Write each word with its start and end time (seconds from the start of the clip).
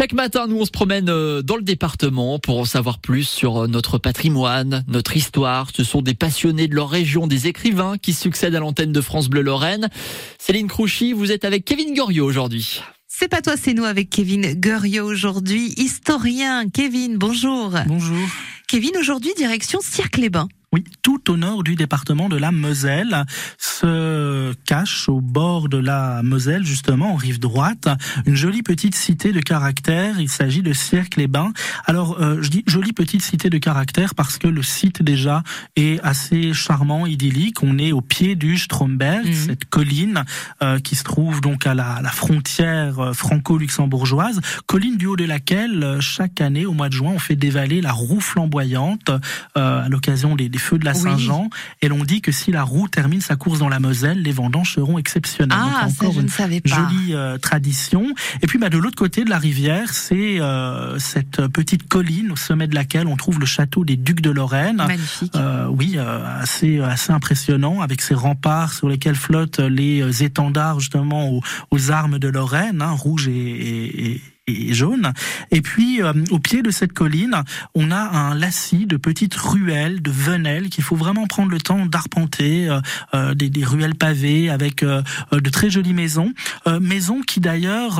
Chaque 0.00 0.14
matin, 0.14 0.46
nous 0.46 0.56
on 0.56 0.64
se 0.64 0.70
promène 0.70 1.10
euh, 1.10 1.42
dans 1.42 1.56
le 1.56 1.62
département 1.62 2.38
pour 2.38 2.58
en 2.58 2.64
savoir 2.64 3.00
plus 3.00 3.24
sur 3.24 3.58
euh, 3.58 3.66
notre 3.66 3.98
patrimoine, 3.98 4.82
notre 4.88 5.14
histoire. 5.14 5.68
Ce 5.76 5.84
sont 5.84 6.00
des 6.00 6.14
passionnés 6.14 6.68
de 6.68 6.74
leur 6.74 6.88
région, 6.88 7.26
des 7.26 7.48
écrivains 7.48 7.98
qui 7.98 8.14
succèdent 8.14 8.54
à 8.54 8.60
l'antenne 8.60 8.92
de 8.92 9.00
France 9.02 9.28
Bleu 9.28 9.42
Lorraine. 9.42 9.90
Céline 10.38 10.68
Crouchy, 10.68 11.12
vous 11.12 11.32
êtes 11.32 11.44
avec 11.44 11.66
Kevin 11.66 11.94
Goriot 11.94 12.24
aujourd'hui. 12.24 12.80
C'est 13.08 13.28
pas 13.28 13.42
toi, 13.42 13.56
c'est 13.58 13.74
nous 13.74 13.84
avec 13.84 14.08
Kevin 14.08 14.54
Guriot 14.54 15.04
aujourd'hui, 15.04 15.74
historien. 15.76 16.70
Kevin, 16.70 17.18
bonjour. 17.18 17.74
Bonjour. 17.86 18.26
Kevin, 18.68 18.92
aujourd'hui, 18.98 19.32
direction 19.36 19.80
Cirque-les-Bains. 19.82 20.48
Oui, 20.72 20.84
tout 21.02 21.32
au 21.32 21.36
nord 21.36 21.64
du 21.64 21.74
département 21.74 22.28
de 22.28 22.36
la 22.36 22.52
Moselle 22.52 23.24
se 23.58 24.52
cache 24.66 25.08
au 25.08 25.20
bord 25.20 25.68
de 25.68 25.78
la 25.78 26.22
Moselle, 26.22 26.64
justement, 26.64 27.14
en 27.14 27.16
rive 27.16 27.40
droite, 27.40 27.88
une 28.24 28.36
jolie 28.36 28.62
petite 28.62 28.94
cité 28.94 29.32
de 29.32 29.40
caractère. 29.40 30.20
Il 30.20 30.28
s'agit 30.28 30.62
de 30.62 30.72
Cirque-les-Bains. 30.72 31.52
Alors, 31.86 32.20
euh, 32.20 32.38
je 32.40 32.50
dis 32.50 32.62
jolie 32.68 32.92
petite 32.92 33.22
cité 33.22 33.50
de 33.50 33.58
caractère 33.58 34.14
parce 34.14 34.38
que 34.38 34.46
le 34.46 34.62
site 34.62 35.02
déjà 35.02 35.42
est 35.74 35.98
assez 36.04 36.52
charmant, 36.52 37.04
idyllique. 37.04 37.64
On 37.64 37.76
est 37.76 37.90
au 37.90 38.00
pied 38.00 38.36
du 38.36 38.56
Stromberg, 38.56 39.26
Mhm. 39.26 39.34
cette 39.34 39.64
colline 39.64 40.22
euh, 40.62 40.78
qui 40.78 40.94
se 40.94 41.02
trouve 41.02 41.40
donc 41.40 41.66
à 41.66 41.74
la, 41.74 41.98
la 42.00 42.10
frontière 42.10 43.00
euh, 43.00 43.12
franco-luxembourgeoise, 43.12 44.40
colline 44.66 44.96
du 44.98 45.06
haut 45.06 45.16
de 45.16 45.24
laquelle 45.24 45.82
euh, 45.82 46.00
chaque 46.00 46.40
année, 46.40 46.64
au 46.64 46.74
mois 46.74 46.88
de 46.88 46.94
juin, 46.94 47.10
on 47.12 47.18
fait 47.18 47.34
dévaler 47.34 47.80
la 47.80 47.90
roue 47.90 48.20
flamboyante 48.20 49.10
euh, 49.56 49.84
à 49.84 49.88
l'occasion 49.88 50.36
des, 50.36 50.48
des 50.48 50.59
feux 50.60 50.78
de 50.78 50.84
la 50.84 50.92
Oui. 50.92 51.00
Saint-Jean. 51.00 51.50
Et 51.82 51.88
l'on 51.88 52.04
dit 52.04 52.20
que 52.20 52.30
si 52.30 52.52
la 52.52 52.62
roue 52.62 52.86
termine 52.86 53.20
sa 53.20 53.34
course 53.34 53.58
dans 53.58 53.68
la 53.68 53.80
Moselle, 53.80 54.22
les 54.22 54.30
vendanges 54.32 54.74
seront 54.74 54.96
exceptionnelles. 54.98 55.58
Donc, 55.58 55.68
Ah, 55.74 55.88
ça, 55.88 56.04
encore 56.04 56.12
je 56.14 56.20
ne 56.20 56.28
savais 56.28 56.60
pas. 56.60 56.68
jolie 56.70 57.14
euh, 57.14 57.36
tradition. 57.38 58.06
Et 58.42 58.46
puis 58.46 58.58
bah, 58.58 58.68
de 58.68 58.78
l'autre 58.78 58.96
côté 58.96 59.24
de 59.24 59.30
la 59.30 59.38
rivière, 59.38 59.92
c'est 59.92 60.40
euh, 60.40 60.96
cette 61.00 61.46
petite 61.48 61.88
colline 61.88 62.30
au 62.30 62.36
sommet 62.36 62.68
de 62.68 62.74
laquelle 62.76 63.08
on 63.08 63.16
trouve 63.16 63.40
le 63.40 63.46
château 63.46 63.84
des 63.84 63.96
Ducs 63.96 64.20
de 64.20 64.30
Lorraine. 64.30 64.76
Magnifique. 64.76 65.32
Euh, 65.34 65.66
oui, 65.68 65.94
euh, 65.96 66.22
assez 66.40 66.78
assez 66.80 67.10
impressionnant 67.12 67.80
avec 67.80 68.02
ces 68.02 68.14
remparts 68.14 68.72
sur 68.74 68.88
lesquels 68.88 69.16
flottent 69.16 69.58
les 69.60 70.22
étendards 70.22 70.78
justement 70.80 71.30
aux, 71.30 71.40
aux 71.70 71.90
armes 71.90 72.18
de 72.18 72.28
Lorraine, 72.28 72.82
hein, 72.82 72.90
rouge 72.92 73.26
et, 73.28 73.32
et, 73.32 74.12
et- 74.12 74.20
et 74.50 74.74
jaune. 74.74 75.12
Et 75.50 75.60
puis 75.60 76.02
euh, 76.02 76.12
au 76.30 76.38
pied 76.38 76.62
de 76.62 76.70
cette 76.70 76.92
colline, 76.92 77.42
on 77.74 77.90
a 77.90 77.96
un 78.00 78.34
lacis 78.34 78.86
de 78.86 78.96
petites 78.96 79.34
ruelles, 79.34 80.02
de 80.02 80.10
venelles 80.10 80.68
qu'il 80.68 80.84
faut 80.84 80.96
vraiment 80.96 81.26
prendre 81.26 81.50
le 81.50 81.60
temps 81.60 81.86
d'arpenter, 81.86 82.68
euh, 82.68 82.80
euh, 83.14 83.34
des, 83.34 83.50
des 83.50 83.64
ruelles 83.64 83.94
pavées 83.94 84.50
avec 84.50 84.82
euh, 84.82 85.02
de 85.32 85.50
très 85.50 85.70
jolies 85.70 85.94
maisons, 85.94 86.32
maisons 86.80 87.20
qui 87.26 87.40
d'ailleurs, 87.40 87.94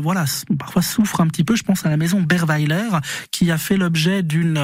voilà, 0.00 0.24
parfois 0.58 0.82
souffrent 0.82 1.20
un 1.20 1.26
petit 1.26 1.44
peu. 1.44 1.56
Je 1.56 1.62
pense 1.62 1.84
à 1.86 1.90
la 1.90 1.96
maison 1.96 2.20
Berweiler 2.20 2.88
qui 3.30 3.50
a 3.50 3.58
fait 3.58 3.76
l'objet 3.76 4.22
d'une 4.22 4.54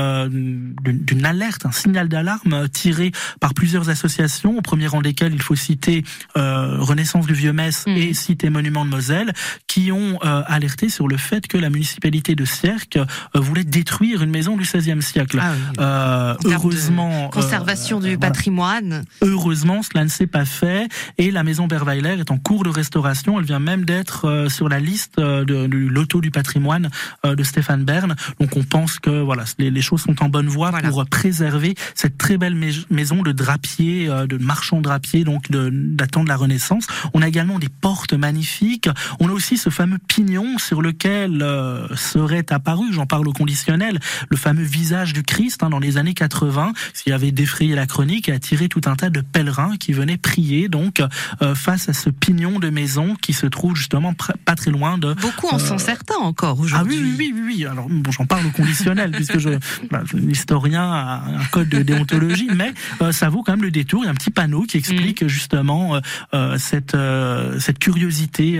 d'une 0.80 1.24
alerte, 1.26 1.66
un 1.66 1.72
signal 1.72 2.08
d'alarme 2.08 2.68
tiré 2.68 3.12
par 3.40 3.54
plusieurs 3.54 3.88
associations, 3.88 4.56
au 4.56 4.62
premier 4.62 4.86
rang 4.86 5.00
desquelles 5.00 5.34
il 5.34 5.42
faut 5.42 5.56
citer 5.56 6.04
Renaissance 6.34 7.26
du 7.26 7.34
Vieux-Metz 7.34 7.84
Mhm. 7.86 7.96
et 7.96 8.14
Cité 8.14 8.50
Monument 8.50 8.84
de 8.84 8.90
Moselle, 8.90 9.32
qui 9.70 9.92
ont 9.92 10.18
euh, 10.24 10.42
alerté 10.48 10.88
sur 10.88 11.06
le 11.06 11.16
fait 11.16 11.46
que 11.46 11.56
la 11.56 11.70
municipalité 11.70 12.34
de 12.34 12.44
Sierck 12.44 12.96
euh, 12.96 13.04
voulait 13.36 13.62
détruire 13.62 14.20
une 14.20 14.30
maison 14.30 14.56
du 14.56 14.64
XVIe 14.64 15.00
siècle. 15.00 15.38
Ah 15.40 15.52
oui. 15.52 15.76
Euh, 15.78 16.34
de 16.42 16.48
heureusement, 16.54 17.28
Conservation 17.28 17.98
euh, 17.98 18.00
du 18.00 18.06
voilà. 18.16 18.18
patrimoine. 18.18 19.04
Heureusement, 19.22 19.84
cela 19.84 20.02
ne 20.02 20.08
s'est 20.08 20.26
pas 20.26 20.44
fait 20.44 20.88
et 21.18 21.30
la 21.30 21.44
maison 21.44 21.68
Berweiler 21.68 22.16
est 22.18 22.32
en 22.32 22.38
cours 22.38 22.64
de 22.64 22.68
restauration. 22.68 23.38
Elle 23.38 23.44
vient 23.46 23.60
même 23.60 23.84
d'être 23.84 24.24
euh, 24.28 24.48
sur 24.48 24.68
la 24.68 24.80
liste 24.80 25.20
de, 25.20 25.68
du 25.68 25.88
loto 25.88 26.20
du 26.20 26.32
patrimoine 26.32 26.90
euh, 27.24 27.36
de 27.36 27.44
Stéphane 27.44 27.84
Bern. 27.84 28.16
Donc 28.40 28.56
on 28.56 28.64
pense 28.64 28.98
que 28.98 29.22
voilà, 29.22 29.44
les, 29.60 29.70
les 29.70 29.82
choses 29.82 30.02
sont 30.02 30.20
en 30.20 30.28
bonne 30.28 30.48
voie 30.48 30.70
Voilà. 30.70 30.88
pour 30.88 31.06
préserver 31.06 31.76
cette 31.94 32.18
très 32.18 32.38
belle 32.38 32.56
mais- 32.56 32.72
maison 32.90 33.22
de 33.22 33.30
drapier, 33.30 34.08
euh, 34.08 34.26
de 34.26 34.36
marchand 34.36 34.80
drapier, 34.80 35.22
donc 35.22 35.48
de- 35.52 35.70
datant 35.72 36.24
de 36.24 36.28
la 36.28 36.36
Renaissance. 36.36 36.88
On 37.14 37.22
a 37.22 37.28
également 37.28 37.60
des 37.60 37.68
portes 37.68 38.14
magnifiques. 38.14 38.88
On 39.20 39.28
a 39.28 39.32
aussi 39.32 39.59
ce 39.60 39.70
fameux 39.70 39.98
pignon 39.98 40.58
sur 40.58 40.82
lequel 40.82 41.42
euh, 41.42 41.86
serait 41.96 42.52
apparu, 42.52 42.86
j'en 42.92 43.06
parle 43.06 43.28
au 43.28 43.32
conditionnel, 43.32 44.00
le 44.30 44.36
fameux 44.36 44.62
visage 44.62 45.12
du 45.12 45.22
Christ 45.22 45.62
hein, 45.62 45.70
dans 45.70 45.78
les 45.78 45.98
années 45.98 46.14
80, 46.14 46.72
qui 46.94 47.12
avait 47.12 47.30
défrayé 47.32 47.74
la 47.74 47.86
chronique 47.86 48.28
et 48.28 48.32
attiré 48.32 48.68
tout 48.68 48.80
un 48.86 48.96
tas 48.96 49.10
de 49.10 49.20
pèlerins 49.20 49.76
qui 49.76 49.92
venaient 49.92 50.16
prier 50.16 50.68
donc 50.68 51.02
euh, 51.42 51.54
face 51.54 51.88
à 51.88 51.92
ce 51.92 52.10
pignon 52.10 52.58
de 52.58 52.70
maison 52.70 53.14
qui 53.20 53.32
se 53.32 53.46
trouve 53.46 53.76
justement 53.76 54.14
pas 54.44 54.54
très 54.54 54.70
loin 54.70 54.98
de 54.98 55.14
Beaucoup 55.14 55.48
en 55.48 55.58
sont 55.58 55.74
Euh, 55.74 55.78
certains 55.78 56.16
encore 56.16 56.56
ah 56.58 56.62
aujourd'hui. 56.62 56.96
oui, 56.98 57.14
oui, 57.18 57.32
oui, 57.34 57.42
oui, 57.46 57.54
oui. 57.58 57.66
Alors, 57.66 57.86
bon, 57.88 58.10
j'en 58.10 58.26
parle 58.26 58.46
au 58.46 58.50
conditionnel, 58.50 59.10
puisque 59.10 59.38
je, 59.38 59.50
je- 59.50 60.16
l'historien 60.16 60.82
a 60.82 61.22
un 61.40 61.44
code 61.50 61.68
de 61.68 61.82
déontologie, 61.82 62.48
mais 62.54 62.72
euh, 63.02 63.12
ça 63.12 63.28
vaut 63.28 63.42
quand 63.42 63.52
même 63.52 63.62
le 63.62 63.70
détour. 63.70 64.02
Il 64.02 64.06
y 64.06 64.08
a 64.08 64.10
un 64.12 64.14
petit 64.14 64.30
panneau 64.30 64.62
qui 64.62 64.78
explique 64.78 65.26
justement 65.28 66.00
euh, 66.34 66.56
cette, 66.58 66.94
euh, 66.94 67.58
cette 67.60 67.78
curiosité 67.78 68.58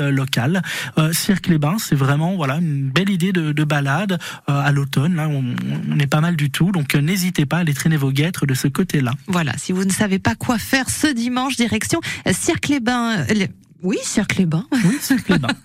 euh, 0.99 1.03
locale. 1.03 1.11
Euh, 1.11 1.13
Cirque-les-Bains, 1.13 1.77
c'est 1.79 1.95
vraiment 1.95 2.37
voilà 2.37 2.57
une 2.57 2.91
belle 2.91 3.11
idée 3.11 3.33
de, 3.33 3.53
de 3.53 3.65
balade 3.65 4.19
euh, 4.49 4.61
à 4.61 4.73
l'automne. 4.73 5.17
Là, 5.17 5.29
on, 5.29 5.45
on 5.91 5.99
est 5.99 6.07
pas 6.07 6.21
mal 6.21 6.37
du 6.37 6.51
tout, 6.51 6.73
donc 6.73 6.95
euh, 6.95 7.01
n'hésitez 7.01 7.47
pas 7.47 7.59
à 7.59 7.61
aller 7.61 7.75
traîner 7.75 7.97
vos 7.97 8.11
guêtres 8.13 8.47
de 8.47 8.55
ce 8.55 8.69
côté-là. 8.69 9.13
Voilà, 9.27 9.53
si 9.59 9.73
vous 9.73 9.85
ne 9.85 9.91
savez 9.93 10.19
pas 10.19 10.35
quoi 10.35 10.59
faire 10.59 10.89
ce 10.91 11.07
dimanche, 11.07 11.57
direction 11.57 12.01
euh, 12.27 12.33
Cirque-les-Bains. 12.33 13.19
euh, 13.21 13.35
le- 13.35 13.47
Oui, 13.83 13.99
Cirque-les-Bains. 14.03 14.67
Oui, 14.73 14.97
Cirque-les-Bains. 15.01 15.49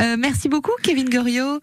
Euh, 0.00 0.16
merci 0.18 0.48
beaucoup, 0.48 0.72
Kevin 0.82 1.08
Goriot. 1.08 1.60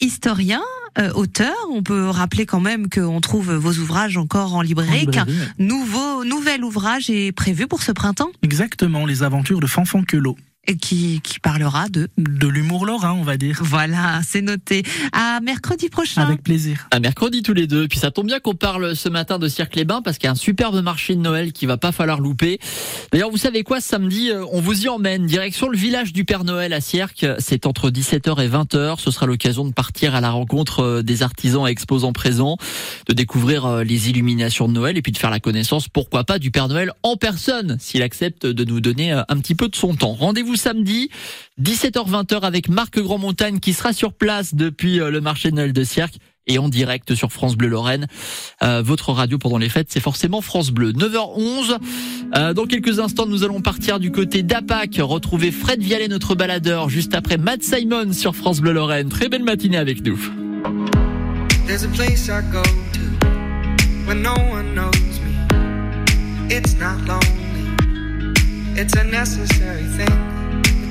Historien, 0.00 0.60
euh, 0.98 1.12
auteur, 1.12 1.54
on 1.70 1.82
peut 1.82 2.08
rappeler 2.08 2.44
quand 2.44 2.60
même 2.60 2.88
qu'on 2.90 3.20
trouve 3.20 3.52
vos 3.54 3.72
ouvrages 3.78 4.16
encore 4.16 4.54
en 4.54 4.62
librairie. 4.62 5.06
qu'un 5.06 5.26
nouveau, 5.58 6.24
nouvel 6.24 6.64
ouvrage 6.64 7.08
est 7.08 7.32
prévu 7.32 7.66
pour 7.66 7.82
ce 7.82 7.92
printemps 7.92 8.30
Exactement, 8.42 9.06
les 9.06 9.22
aventures 9.22 9.60
de 9.60 9.66
Fanfan 9.66 10.02
Quelot. 10.04 10.36
Et 10.68 10.76
qui, 10.76 11.20
qui 11.22 11.40
parlera 11.40 11.88
de. 11.88 12.08
De 12.18 12.46
l'humour 12.46 12.86
lorrain, 12.86 13.12
on 13.12 13.22
va 13.22 13.36
dire. 13.36 13.60
Voilà, 13.62 14.20
c'est 14.26 14.42
noté. 14.42 14.82
À 15.12 15.40
mercredi 15.40 15.88
prochain. 15.88 16.22
Avec 16.22 16.42
plaisir. 16.42 16.86
À 16.90 17.00
mercredi 17.00 17.42
tous 17.42 17.52
les 17.52 17.66
deux. 17.66 17.88
Puis 17.88 17.98
ça 17.98 18.10
tombe 18.10 18.26
bien 18.26 18.38
qu'on 18.38 18.54
parle 18.54 18.94
ce 18.94 19.08
matin 19.08 19.38
de 19.38 19.48
Cirque-les-Bains 19.48 20.02
parce 20.02 20.18
qu'il 20.18 20.26
y 20.26 20.28
a 20.28 20.32
un 20.32 20.36
superbe 20.36 20.80
marché 20.82 21.16
de 21.16 21.20
Noël 21.20 21.52
qui 21.52 21.66
va 21.66 21.76
pas 21.76 21.90
falloir 21.90 22.20
louper. 22.20 22.58
D'ailleurs, 23.10 23.30
vous 23.30 23.36
savez 23.36 23.64
quoi, 23.64 23.80
samedi, 23.80 24.30
euh, 24.30 24.44
on 24.52 24.60
vous 24.60 24.84
y 24.84 24.88
emmène. 24.88 25.26
Direction 25.26 25.68
le 25.68 25.76
village 25.76 26.12
du 26.12 26.24
Père 26.24 26.44
Noël 26.44 26.72
à 26.72 26.80
Cirque. 26.80 27.26
C'est 27.38 27.66
entre 27.66 27.90
17h 27.90 28.42
et 28.42 28.48
20h. 28.48 29.00
Ce 29.00 29.10
sera 29.10 29.26
l'occasion 29.26 29.64
de 29.64 29.72
partir 29.72 30.14
à 30.14 30.20
la 30.20 30.30
rencontre 30.30 30.80
euh, 30.80 31.02
des 31.02 31.22
artisans 31.22 31.66
et 31.66 31.70
exposants 31.70 32.12
présents, 32.12 32.56
de 33.08 33.14
découvrir 33.14 33.66
euh, 33.66 33.84
les 33.84 34.10
illuminations 34.10 34.68
de 34.68 34.72
Noël 34.72 34.96
et 34.96 35.02
puis 35.02 35.12
de 35.12 35.18
faire 35.18 35.30
la 35.30 35.40
connaissance, 35.40 35.88
pourquoi 35.88 36.24
pas, 36.24 36.38
du 36.38 36.50
Père 36.50 36.68
Noël 36.68 36.92
en 37.02 37.16
personne, 37.16 37.76
s'il 37.80 38.02
accepte 38.02 38.46
de 38.46 38.64
nous 38.64 38.80
donner 38.80 39.12
un 39.12 39.36
petit 39.38 39.54
peu 39.54 39.68
de 39.68 39.76
son 39.76 39.94
temps. 39.94 40.12
Rendez-vous 40.12 40.51
samedi, 40.56 41.10
17h-20h 41.60 42.40
avec 42.40 42.68
Marc 42.68 42.98
Grandmontagne 42.98 43.60
qui 43.60 43.72
sera 43.72 43.92
sur 43.92 44.12
place 44.12 44.54
depuis 44.54 45.00
euh, 45.00 45.10
le 45.10 45.20
marché 45.20 45.50
de 45.50 45.56
Noël 45.56 45.72
de 45.72 45.84
Cirque 45.84 46.14
et 46.46 46.58
en 46.58 46.68
direct 46.68 47.14
sur 47.14 47.32
France 47.32 47.56
Bleu 47.56 47.68
Lorraine. 47.68 48.06
Euh, 48.62 48.82
votre 48.82 49.12
radio 49.12 49.38
pendant 49.38 49.58
les 49.58 49.68
fêtes, 49.68 49.88
c'est 49.90 50.00
forcément 50.00 50.40
France 50.40 50.70
Bleu. 50.70 50.92
9h11. 50.92 51.78
Euh, 52.36 52.54
dans 52.54 52.66
quelques 52.66 52.98
instants, 52.98 53.26
nous 53.26 53.44
allons 53.44 53.60
partir 53.60 54.00
du 54.00 54.10
côté 54.10 54.42
d'Apac, 54.42 54.96
retrouver 54.98 55.52
Fred 55.52 55.80
Vialet, 55.82 56.08
notre 56.08 56.34
baladeur, 56.34 56.88
juste 56.88 57.14
après 57.14 57.38
Matt 57.38 57.62
Simon 57.62 58.12
sur 58.12 58.34
France 58.34 58.60
Bleu 58.60 58.72
Lorraine. 58.72 59.08
Très 59.08 59.28
belle 59.28 59.44
matinée 59.44 59.78
avec 59.78 60.04
nous. 60.04 60.18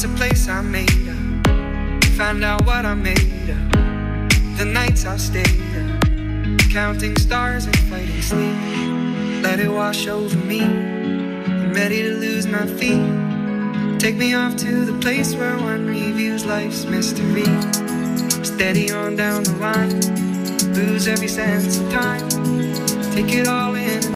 It's 0.03 0.12
a 0.12 0.17
place 0.17 0.47
I 0.47 0.62
made 0.63 1.09
up. 1.09 2.06
Find 2.17 2.44
out 2.44 2.66
what 2.66 2.88
I 2.88 2.95
made 2.95 3.51
up. 3.51 4.57
The 4.57 4.65
nights 4.65 5.06
I've 5.06 5.21
stayed 5.21 5.45
up, 5.77 6.71
counting 6.71 7.15
stars 7.18 7.68
and 7.68 7.77
fighting 7.81 8.19
sleep. 8.24 9.44
Let 9.44 9.59
it 9.59 9.69
wash 9.69 10.07
over 10.07 10.36
me. 10.38 10.63
I'm 10.63 11.71
ready 11.75 12.01
to 12.01 12.15
lose 12.15 12.48
my 12.48 12.65
feet. 12.65 14.00
Take 14.00 14.15
me 14.15 14.33
off 14.33 14.56
to 14.56 14.86
the 14.86 14.98
place 15.01 15.36
where 15.36 15.56
one 15.59 15.86
reviews 15.86 16.48
life's 16.48 16.86
mystery. 16.86 17.45
Steady 18.44 18.92
on 18.92 19.15
down 19.15 19.44
the 19.44 19.56
line 19.59 20.01
lose 20.74 21.07
every 21.07 21.27
sense 21.27 21.80
of 21.80 21.92
time. 21.92 22.27
Take 23.13 23.36
it 23.36 23.48
all 23.48 23.75
in. 23.75 24.01